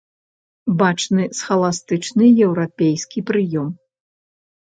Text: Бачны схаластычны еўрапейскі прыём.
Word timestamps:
Бачны 0.79 1.23
схаластычны 1.39 2.25
еўрапейскі 2.45 3.19
прыём. 3.31 3.67